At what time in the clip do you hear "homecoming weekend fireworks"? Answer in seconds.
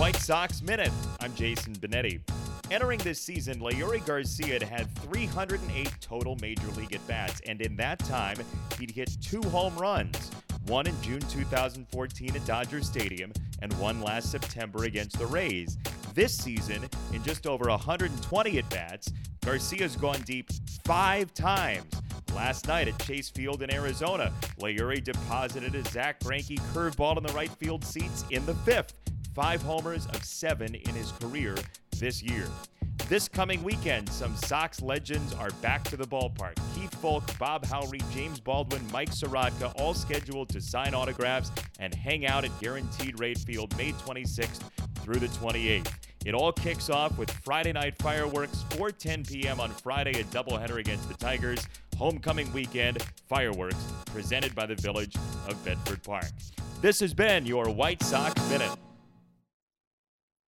51.96-53.84